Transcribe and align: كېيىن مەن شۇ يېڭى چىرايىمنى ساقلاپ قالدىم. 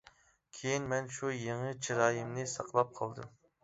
كېيىن 0.59 0.87
مەن 0.93 1.13
شۇ 1.19 1.31
يېڭى 1.43 1.77
چىرايىمنى 1.85 2.51
ساقلاپ 2.59 3.01
قالدىم. 3.01 3.35